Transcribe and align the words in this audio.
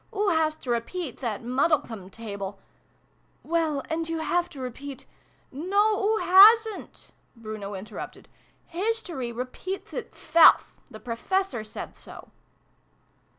"Oo 0.15 0.29
has 0.29 0.55
to 0.55 0.71
repeat 0.71 1.19
that 1.19 1.43
Muddlecome 1.43 2.09
table 2.09 2.57
""Well, 3.53 3.83
and 3.87 4.09
you 4.09 4.17
have 4.17 4.49
to 4.49 4.59
repeat" 4.59 5.05
No, 5.71 6.03
oo 6.03 6.17
hasn't!" 6.17 7.11
Bruno 7.35 7.75
interrupted." 7.75 8.27
His 8.79 9.03
tory 9.03 9.31
repeats 9.31 9.93
itself. 9.93 10.73
The 10.89 10.99
Professor 10.99 11.63
said 11.63 11.95
so 11.95 12.29